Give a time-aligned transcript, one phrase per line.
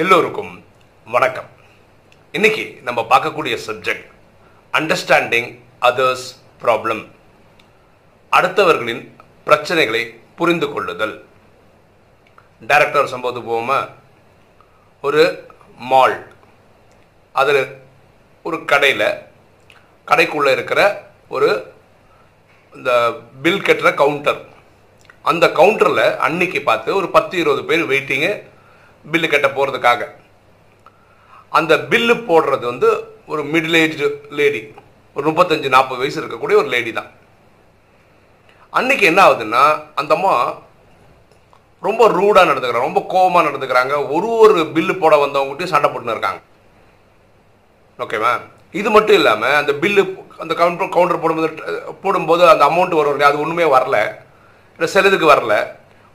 [0.00, 0.52] எல்லோருக்கும்
[1.04, 1.48] வணக்கம்.
[2.32, 4.06] இன்னைக்கு நம்ம பார்க்கக்கூடிய சப்ஜெக்ட்
[4.78, 5.48] அண்டர்ஸ்டாண்டிங்
[5.88, 6.24] அதர்ஸ்
[6.62, 7.02] ப்ராப்ளம்
[8.32, 9.02] அடுத்தவர்களின்
[9.46, 10.02] பிரச்சனைகளை
[10.36, 11.24] புரிந்து கொள்ளுதல்.
[12.60, 13.90] டைரக்டர் சம்பவத்து போவோமா?
[15.00, 15.24] ஒரு
[15.76, 16.16] மால்
[17.32, 17.76] அதில்
[18.42, 19.06] ஒரு கடையில்
[20.06, 20.80] கடைக்குள்ளே இருக்கிற
[21.28, 21.50] ஒரு
[22.74, 23.12] இந்த
[23.42, 24.40] பில் கட்டுற கவுண்டர்
[25.22, 28.32] அந்த கவுண்டரில் அன்னைக்கு பார்த்து ஒரு பத்து இருபது பேர் வெயிட்டிங்கு
[29.10, 30.02] பில்லு கட்ட போகிறதுக்காக
[31.58, 32.88] அந்த பில்லு போடுறது வந்து
[33.32, 34.06] ஒரு மிடில் ஏஜ்டு
[34.38, 34.60] லேடி
[35.16, 37.10] ஒரு முப்பத்தஞ்சு நாற்பது வயசு இருக்கக்கூடிய ஒரு லேடி தான்.
[38.78, 39.64] அன்றைக்கி என்ன ஆகுதுன்னா
[40.00, 40.34] அந்த அம்மா
[41.86, 43.94] ரொம்ப ரூடாக நடந்துக்கிறாங்க ரொம்ப கோபமாக நடந்துக்கிறாங்க.
[44.14, 46.40] ஒரு ஒரு பில்லு போட வந்தவங்ககிட்டயும் சண்டை போட்டுன்னு இருக்காங்க.
[48.04, 48.32] ஓகேவா
[48.80, 50.02] இது மட்டும் இல்லாமல் அந்த பில்லு
[50.42, 51.48] அந்த கவுண்டர் கவுண்டர் போடும்போது
[52.04, 53.98] போடும்போது அந்த அமௌண்ட் வரும் இல்லையா, அது ஒன்றுமே வரல.
[54.76, 55.54] இல்லை சிலதுக்கு வரல.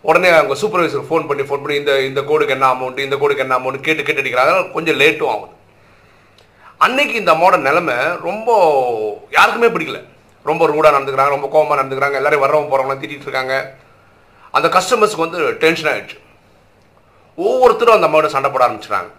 [0.09, 3.55] உடனே அவங்க சூப்பர்வைசர் ஃபோன் பண்ணி ஃபோன் பண்ணி இந்த இந்த கோடுக்கு என்ன அமௌண்ட் இந்த கோடுக்கு என்ன
[3.59, 4.53] அமௌண்ட் கேட்டு கேட்டு அடிக்கிறாங்க.
[4.75, 5.53] கொஞ்சம் லேட்டும் ஆகுது.
[6.85, 7.97] அன்னைக்கு இந்த அம்மாவோட நிலமை
[8.27, 8.49] ரொம்ப
[9.37, 9.99] யாருக்குமே பிடிக்கல.
[10.49, 12.19] ரொம்ப ரூடாக நடந்துக்கிறாங்க ரொம்ப கோவமாக நடந்துக்கிறாங்க.
[12.21, 13.55] எல்லாரும் வரவங்க போகிறவங்களாம் திட்டிட்டு இருக்காங்க.
[14.57, 16.17] அந்த கஸ்டமர்ஸ்க்கு வந்து டென்ஷன் ஆகிடுச்சு
[17.37, 19.11] ஒவ்வொருத்தரும் அந்த அம்மாவோட சண்டை போட ஆரம்பிச்சிட்டாங்க.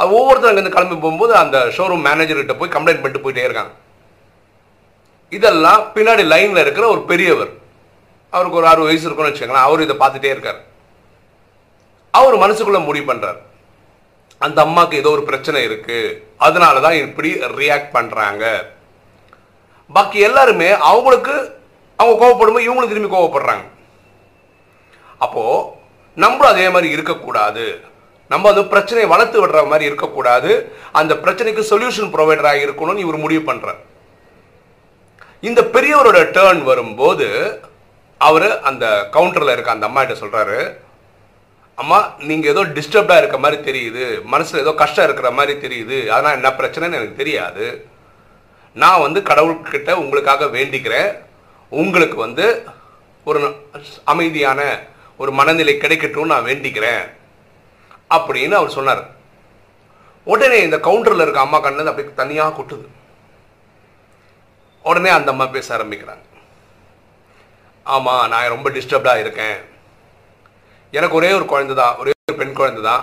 [0.00, 3.72] அது ஒவ்வொருத்தரும் அங்கேருந்து கிளம்பி போகும்போது அந்த ஷோரூம் மேனேஜர்கிட்ட போய் கம்ப்ளைண்ட் பண்ணிட்டு போயிட்டே இருக்காங்க.
[5.36, 7.52] இதெல்லாம் பின்னாடி லைனில் இருக்கிற ஒரு பெரியவர்.
[8.36, 9.66] அவருக்கு ஒரு அறுபது வயசு இருக்கும்னு வச்சுக்கோங்களேன்.
[9.68, 10.60] அவர் இதை பார்த்துட்டே இருக்கார்.
[12.18, 13.40] அவர் மனசுக்குள்ள முடிவு பண்ணுறார்
[14.46, 15.98] அந்த அம்மாவுக்கு ஏதோ ஒரு பிரச்சனை இருக்கு.
[16.46, 17.28] அதனால தான் இப்படி
[17.60, 18.44] ரியாக்ட் பண்றாங்க.
[19.96, 21.34] பாக்கி எல்லாருமே அவங்களுக்கு
[22.00, 23.64] அவங்க கோவப்படும்போது இவங்களும் திரும்பி கோவப்படுறாங்க.
[25.24, 25.44] அப்போ
[26.24, 27.66] நம்மளும் அதே மாதிரி இருக்கக்கூடாது.
[28.32, 30.50] நம்ம அந்த பிரச்சனையை வளர்த்து விடுற மாதிரி இருக்கக்கூடாது.
[31.00, 33.80] அந்த பிரச்சனைக்கு சொல்யூஷன் ப்ரொவைடராக இருக்கணும்னு இவர் முடிவு பண்றார்.
[35.48, 37.28] இந்த பெரியவரோட டேர்ன் வரும்போது
[38.18, 40.84] அவர் அந்த கவுண்டரில் இருக்க அந்த அம்மா கிட்ட
[41.74, 46.48] அம்மா நீங்கள் ஏதோ டிஸ்டர்ப்டாக இருக்க மாதிரி தெரியுது மனசில் ஏதோ கஷ்டம் இருக்கிற மாதிரி தெரியுது அதனால் என்ன
[46.48, 47.86] பிரச்சனைன்னு எனக்கு தெரியாது.
[48.72, 51.18] நான் வந்து கடவுள்கிட்ட உங்களுக்காக வேண்டிக்கிறேன்.
[51.68, 52.66] உங்களுக்கு வந்து
[53.24, 53.54] ஒரு
[54.04, 54.80] அமைதியான
[55.16, 57.04] ஒரு மனநிலை கிடைக்கட்டும் நான் வேண்டிக்கிறேன்.
[58.10, 59.10] அப்படின்னு அவர் சொன்னார்.
[60.24, 62.86] உடனே இந்த கவுண்டரில் இருக்க அம்மா கண்ணு அப்படியே தனியாக கொட்டுது.
[64.82, 66.24] உடனே அந்த அம்மா பேச ஆரம்பிக்கிறாங்க.
[67.94, 69.58] ஆமாம் நான் ரொம்ப டிஸ்டர்ப்டாக இருக்கேன்.
[70.98, 73.02] எனக்கு ஒரே ஒரு குழந்தை தான் ஒரே ஒரு பெண் குழந்தை தான்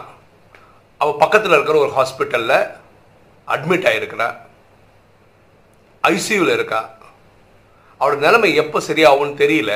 [1.02, 2.58] அவள் பக்கத்தில் இருக்கிற ஒரு ஹாஸ்பிட்டலில்
[3.54, 4.28] அட்மிட் ஆகிருக்கிறா
[6.04, 6.82] ஐசியூவில் இருக்கா.
[8.00, 9.74] அவளோட நிலைமை எப்போ சரியாகும்னு தெரியல.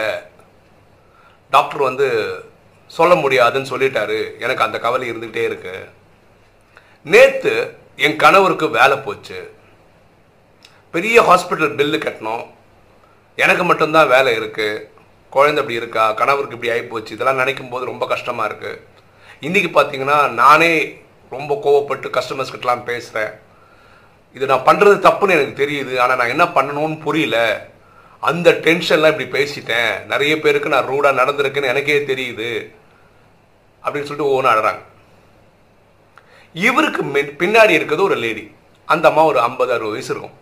[1.56, 2.08] டாக்டர் வந்து
[2.98, 4.20] சொல்ல முடியாதுன்னு சொல்லிட்டாரு.
[4.46, 5.76] எனக்கு அந்த கவலை இருந்துகிட்டே இருக்கு.
[7.14, 7.56] நேற்று
[8.06, 9.40] என் கணவருக்கு வேலை போச்சு.
[10.96, 12.46] பெரிய ஹாஸ்பிட்டல் பில்லு கட்டணும்.
[13.36, 14.96] எனக்கு மட்டும்தான் வேலை இருக்குது
[15.38, 18.82] குழந்தை இப்படி இருக்கா கணவருக்கு இப்படி ஆகிப்போச்சு இதெல்லாம் நினைக்கும் போது ரொம்ப கஷ்டமாக இருக்குது
[19.48, 20.72] இன்றைக்கி பார்த்தீங்கன்னா நானே
[21.36, 23.34] ரொம்ப கோவப்பட்டு கஸ்டமர்ஸ் கிட்டலாம் பேசுகிறேன்
[24.36, 27.38] இது நான் பண்ணுறது தப்புன்னு எனக்கு தெரியுது ஆனால் நான் என்ன பண்ணணும்னு புரியல.
[28.30, 29.92] அந்த டென்ஷன்லாம் இப்படி பேசிட்டேன்.
[30.12, 32.50] நிறைய பேருக்கு நான் ரூடாக நடந்திருக்கேன்னு எனக்கே தெரியுது.
[33.84, 34.82] அப்படின்னு சொல்லிட்டு ஒவ்வொன்று ஆடுறாங்க.
[36.68, 37.02] இவருக்கு
[37.42, 38.46] பின்னாடி இருக்கிறது ஒரு லேடி
[38.94, 40.36] அந்த அம்மா ஒரு ஐம்பது அறுபது வயசு இருக்கும்.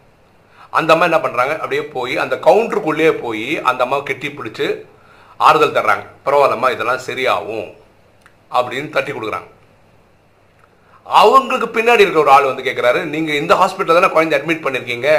[0.69, 4.67] அந்த அம்மா என்ன பண்ணுறாங்க அப்படியே போய் அந்த கவுண்டருக்குள்ளேயே போய் அந்த அம்மா கெட்டி பிடிச்சி
[5.39, 6.05] ஆறுதல் தர்றாங்க.
[6.25, 7.67] பரவாயில்லம்மா இதெல்லாம் சரியாகும்
[8.57, 9.49] அப்படின்னு தட்டி கொடுக்குறாங்க.
[11.05, 15.09] அவங்களுக்கு பின்னாடி இருக்க ஒரு ஆள் வந்து கேட்குறாரு நீங்கள் இந்த ஹாஸ்பிட்டலில் தானே குழந்தை அட்மிட் பண்ணியிருக்கீங்க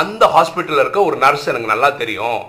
[0.00, 2.40] அந்த ஹாஸ்பிட்டலில் இருக்க ஒரு நர்ஸ் எனக்கு நல்லா தெரியும்.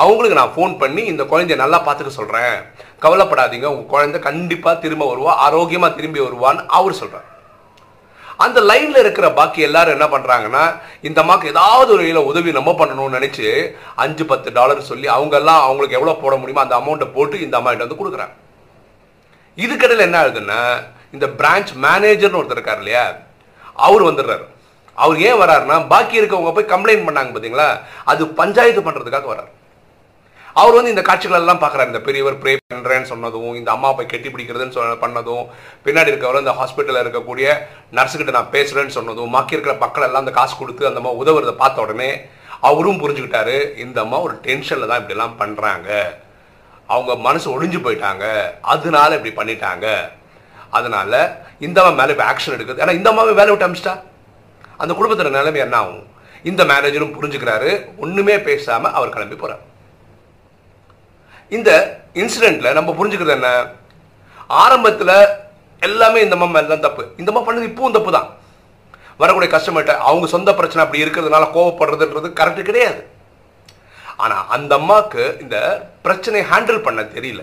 [0.00, 2.56] அவங்களுக்கு நான் ஃபோன் பண்ணி இந்த குழந்தைய நல்லா பார்த்துக்க சொல்கிறேன்
[3.04, 7.28] கவலைப்படாதீங்க உங்கள் குழந்தை கண்டிப்பாக திரும்ப வருவா ஆரோக்கியமாக திரும்பி வருவான்னு அவர் சொல்கிறார்
[8.44, 10.64] அந்த லைன்ல இருக்கிற பாக்கி எல்லாரும் என்ன பண்றாங்கன்னா
[11.08, 13.46] இந்த அம்மாக்கு ஏதாவது ஒரு உதவி நம்ம பண்ணணும்னு நினைச்சு
[13.94, 17.70] அஞ்சு பத்து டாலர் சொல்லி அவங்க எல்லாம் அவங்களுக்கு எவ்வளவு போட முடியுமோ அந்த அமௌண்ட்டை போட்டு இந்த அம்மா
[17.70, 18.34] கிட்ட வந்து கொடுக்குறாங்க.
[19.58, 20.60] இதுக்கடையில் என்ன ஆகுதுன்னா
[21.16, 23.04] இந்த பிரான்ச் மேனேஜர்னு ஒருத்தர் இருக்கார் இல்லையா?
[23.86, 24.44] அவர் வந்துடுறாரு.
[24.94, 27.68] அவர் ஏன் வராருன்னா பாக்கி இருக்கவங்க போய் கம்ப்ளைண்ட் பண்ணாங்க பார்த்தீங்களா
[28.04, 29.50] அது பஞ்சாயத்து பண்ணுறதுக்காக வராரு.
[30.60, 31.90] அவர் வந்து இந்த காட்சிகள் எல்லாம் பார்க்குறாரு.
[31.92, 35.44] இந்த பெரியவர் ப்ரே பண்ணுறேன்னு சொன்னதும் இந்த அம்மா போய் கெட்டி பிடிக்கிறதுன்னு சொன்ன பண்ணதும்
[35.86, 37.46] பின்னாடி இருக்கவர் இந்த ஹாஸ்பிட்டலில் இருக்கக்கூடிய
[37.98, 41.84] நர்ஸுக்கிட்ட நான் பேசுகிறேன்னு சொன்னதும் மக்கி இருக்கிற மக்கள் எல்லாம் அந்த காசு கொடுத்து அந்த அம்மா உதவுறதை பார்த்த
[41.86, 42.10] உடனே
[42.68, 45.90] அவரும் புரிஞ்சுக்கிட்டாரு இந்த அம்மா ஒரு டென்ஷனில் தான் இப்படிலாம் பண்ணுறாங்க
[46.94, 48.24] அவங்க மனசு ஒழிஞ்சு போயிட்டாங்க.
[48.74, 49.86] அதனால இப்படி பண்ணிட்டாங்க.
[50.78, 51.12] அதனால
[51.66, 52.82] இந்த அம்மா மேலே இப்போ ஆக்ஷன் எடுக்குது.
[52.84, 53.96] ஏன்னா இந்த அம்மாவை வேலை விட்டு அமிச்சிட்டா?
[54.82, 56.04] அந்த குடும்பத்தோட நிலைமை என்ன ஆகும்?
[56.50, 57.70] இந்த மேனேஜரும் புரிஞ்சுக்கிறாரு.
[58.04, 59.64] ஒன்றுமே பேசாமல் அவர் கிளம்பி போகிறார்
[61.56, 61.70] இந்த
[62.20, 63.50] இன்சிடென்ட்ல நம்ம புரிஞ்சுக்கிறது என்ன?
[64.62, 65.14] ஆரம்பத்தில்
[65.86, 67.02] எல்லாமே இந்த அம்மா எல்லாம் தான் தப்பு.
[67.20, 68.28] இந்த அம்மா பண்ணது இப்பவும் தப்பு தான்
[69.22, 73.00] வரக்கூடிய கஸ்டமர்கிட்ட அவங்க சொந்த பிரச்சனை அப்படி இருக்கிறதுனால கோவப்படுறதுன்றது கரெக்டு கிடையாது.
[74.24, 75.56] ஆனால் அந்த அம்மாவுக்கு இந்த
[76.06, 77.42] பிரச்சனையை ஹேண்டில் பண்ண தெரியல.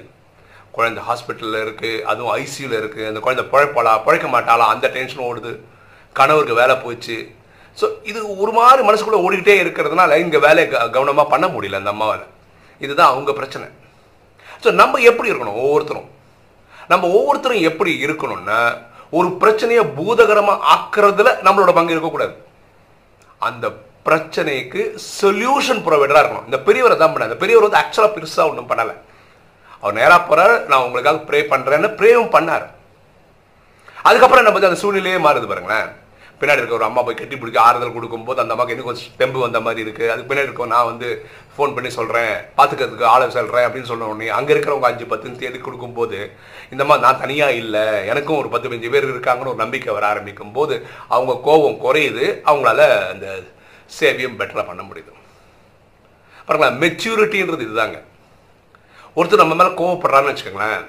[0.75, 4.66] குழந்தை ஹாஸ்பிட்டலில் இருக்குது அதுவும் ஐசியூவில் இருக்குது அந்த குழந்தை பிழைப்பாளா பிழைக்க மாட்டாளா?
[4.74, 5.54] அந்த டென்ஷன் ஓடுது.
[6.19, 7.18] கணவருக்கு வேலை போச்சு.
[7.80, 12.25] ஸோ இது ஒரு மாதிரி மனசுக்குள்ளே ஓடிக்கிட்டே இருக்கிறதுனால இங்கே வேலையை க கவனமாக பண்ண முடியல அந்த அம்மாவால்.
[12.81, 13.68] இதுதான் அவங்க பிரச்சனை.
[14.65, 15.62] ஸோ நம்ம எப்படி இருக்கணும்?
[15.63, 16.09] ஒவ்வொருத்தரும்.
[16.91, 18.59] நம்ம ஒவ்வொருத்தரும் எப்படி இருக்கணும்னா
[19.17, 22.33] ஒரு பிரச்சனையை பூதகரமாக ஆக்குறதுல நம்மளோட பங்கு இருக்கக்கூடாது.
[23.47, 23.65] அந்த
[24.07, 24.81] பிரச்சனைக்கு
[25.21, 26.47] சொல்யூஷன் ப்ரொவைடராக இருக்கணும்.
[26.50, 28.95] இந்த பெரியவரை தான் பண்ண இந்த பெரியவர் வந்து ஆக்சுவலாக பெருசாக ஒன்றும் பண்ணலை.
[29.81, 32.65] அவர் நேராக போகிறார் நான் உங்களுக்காக ப்ரே பண்ணுறேன்னு ப்ரேவும் பண்ணார்.
[34.07, 35.89] அதுக்கப்புறம் என்ன பற்றி அந்த சூழ்நிலையே மாறுது பாருங்களேன்.
[36.40, 39.60] பின்னாடி இருக்க ஒரு அம்மா போய் கட்டி பிடிக்க ஆறுதல் கொடுக்கும்போது அந்த அம்மாவுக்கு இன்னும் கொஞ்சம் தெம்பு வந்த
[39.66, 41.10] மாதிரி இருக்குது அதுக்கு பின்னாடி இருக்க நான் வந்து
[41.56, 46.18] ஃபோன் பண்ணி சொல்கிறேன் பார்த்துக்கிறதுக்கு ஆளை சொல்கிறேன் அப்படின்னு சொன்ன உடனே அங்கே இருக்கிறவங்க அஞ்சு பத்துன்னு தேடி கொடுக்கும்போது
[46.74, 50.56] இந்த மாதிரி நான் தனியாக இல்லை எனக்கும் ஒரு பத்து பஞ்சு பேர் இருக்காங்கன்னு ஒரு நம்பிக்கை வர ஆரம்பிக்கும்
[50.58, 50.76] போது
[51.16, 52.26] அவங்க கோபம் குறையுது.
[52.50, 52.82] அவங்களால
[53.14, 53.28] அந்த
[54.00, 55.12] சேவையும் பெட்டராக பண்ண முடியுது.
[56.48, 57.98] பாருங்களா மெச்சூரிட்டின்றது இதுதாங்க.
[59.18, 60.82] ஒருத்தர் நம்ம மேலே கோவப்படுறான்னு வச்சுக்கோங்களேன்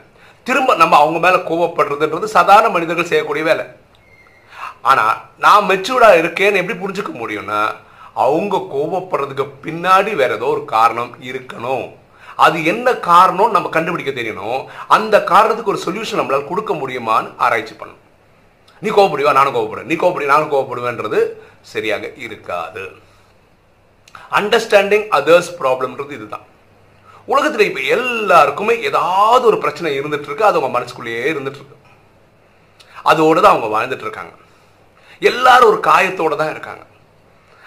[0.47, 3.65] திரும்ப நம்ம அவங்க மேலே கோவப்படுறதுன்றது சாதாரண மனிதர்கள் செய்யக்கூடிய வேலை.
[4.91, 7.61] ஆனால் நான் மெச்சூர்டாக இருக்கேன்னு எப்படி புரிஞ்சுக்க முடியும்னா
[8.25, 11.87] அவங்க கோபப்படுறதுக்கு பின்னாடி வேற ஏதோ ஒரு காரணம் இருக்கணும்.
[12.45, 14.61] அது என்ன காரணம் நம்ம கண்டுபிடிக்க தெரியணும்.
[14.97, 18.03] அந்த காரணத்துக்கு ஒரு சொல்யூஷன் நம்மளால் கொடுக்க முடியுமான்னு ஆராய்ச்சி பண்ணணும்.
[18.83, 19.91] நீ கோவப்படுவா நானும் கோவப்படுவேன்.
[19.91, 21.21] நீ கோவப்படி நானும் கோவப்படுவேன்றது
[21.73, 22.85] சரியாக இருக்காது.
[24.41, 26.47] அண்டர்ஸ்டாண்டிங் அதர்ஸ் ப்ராப்ளம்ன்றது இதுதான்.
[27.33, 30.49] உலகத்தில் இப்போ எல்லாருக்குமே ஏதாவது ஒரு பிரச்சனை இருந்துட்டு இருக்கு.
[30.49, 31.79] அது அவங்க மனசுக்குள்ளேயே இருந்துட்டு இருக்கு.
[33.13, 34.35] அதோடு தான் அவங்க வாழ்ந்துட்டு இருக்காங்க.
[35.21, 36.87] எல்லாரும் ஒரு காயத்தோட தான் இருக்காங்க.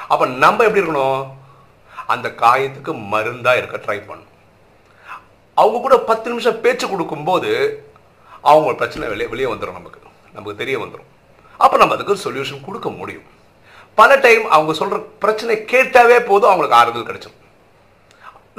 [0.07, 1.27] அப்போ நம்ம எப்படி இருக்கணும்?
[2.07, 4.35] அந்த காயத்துக்கு மருந்தாக இருக்க ட்ரை பண்ணணும்.
[5.53, 7.51] அவங்க கூட பத்து நிமிஷம் பேச்சு கொடுக்கும்போது
[8.41, 9.99] அவங்க பிரச்சனை வெளியே வெளியே வந்துடும் நமக்கு.
[10.33, 11.09] நமக்கு தெரிய வந்துடும்
[11.57, 13.25] அப்போ நம்ம அதுக்கு ஒரு சொல்யூஷன் கொடுக்க முடியும்.
[13.95, 17.37] பல டைம் அவங்க சொல்கிற பிரச்சனை கேட்டாவே போதும் அவங்களுக்கு ஆறுதல் கிடைச்சிடும்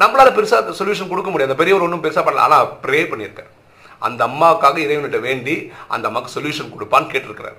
[0.02, 1.50] நம்மளால் பெருசாக சொல்யூஷன் கொடுக்க முடியாது.
[1.50, 2.44] அந்த பெரியவர் ஒன்றும் பெருசாக பண்ணல.
[2.46, 3.50] ஆனால் ப்ரே பண்ணியிருக்காரு.
[3.98, 7.58] அந்த அம்மாவுக்காக இறைவன்கிட்ட வேண்டி அந்த அம்மாவுக்கு சொல்யூஷன் கொடுப்பான்னு கேட்டிருக்கிறாரு.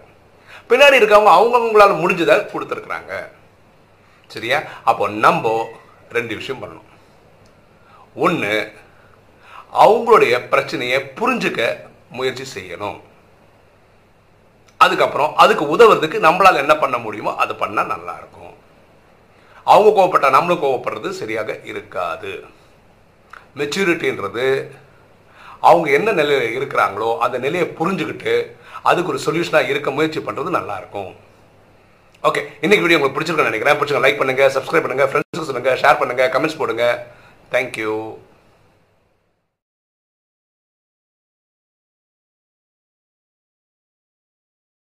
[0.70, 3.28] பின்னாடி இருக்கவங்க அவங்கவுங்களால முடிஞ்சதை கொடுத்துருக்குறாங்க.
[4.28, 4.62] சரியா?
[4.84, 5.70] அப்போ நம்ம
[6.10, 6.90] ரெண்டு விஷயம் பண்ணணும்.
[8.16, 8.72] ஒன்று
[9.74, 11.78] அவங்களுடைய பிரச்சனையை புரிஞ்சுக்க
[12.10, 13.02] முயற்சி செய்யணும்.
[14.78, 18.54] அதுக்கப்புறம் அதுக்கு உதவுறதுக்கு நம்மளால் என்ன பண்ண முடியுமோ அது பண்ணால் நல்லா இருக்கும்
[19.64, 22.46] அவங்க கோவப்பட்டா நம்மளும் கோவப்படுறது சரியாக இருக்காது.
[23.58, 24.72] மெச்சூரிட்டின்றது
[25.60, 28.56] அவங்க என்ன நிலையில் இருக்கிறாங்களோ அந்த நிலையை புரிஞ்சுக்கிட்டு
[28.90, 31.12] அதுக்கு ஒரு சொல்யூஷனாக இருக்க முயற்சி பண்ணுறது நல்லாயிருக்கும்.
[32.30, 33.78] ஓகே இன்னைக்கு வீடியோ உங்களுக்கு பிடிச்சிருக்கேன் நினைக்கிறேன்.
[33.80, 36.86] பிடிச்சிருக்க லைக் பண்ணுங்கள் சப்ஸ்கிரைப் பண்ணுங்க ஃப்ரெண்ட்ஸுக்கு சொல்லுங்க ஷேர் பண்ணுங்கள் கமெண்ட்ஸ் போடுங்க.
[37.54, 37.94] தேங்க்யூ